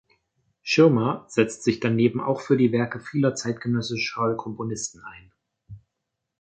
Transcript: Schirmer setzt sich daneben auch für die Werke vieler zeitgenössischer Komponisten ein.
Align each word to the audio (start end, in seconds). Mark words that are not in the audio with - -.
Schirmer 0.63 1.25
setzt 1.27 1.63
sich 1.63 1.79
daneben 1.79 2.21
auch 2.21 2.41
für 2.41 2.57
die 2.57 2.71
Werke 2.71 2.99
vieler 2.99 3.35
zeitgenössischer 3.35 4.33
Komponisten 4.35 5.03
ein. 5.03 5.31